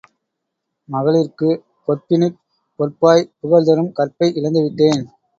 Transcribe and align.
மகளிர்க்குப் 0.89 1.59
பொற்பினுட் 1.87 2.39
பொற்பாய், 2.79 3.29
புகழ்தரும் 3.39 3.91
கற்பை 3.91 4.29
இழந்துவிட்டேன். 4.35 5.03